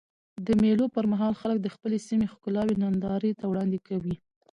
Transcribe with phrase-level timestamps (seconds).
[0.45, 4.15] د مېلو پر مهال خلک د خپلي سیمي ښکلاوي نندارې ته وړاندي کوي.